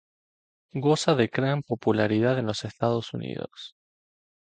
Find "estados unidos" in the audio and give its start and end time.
2.65-3.75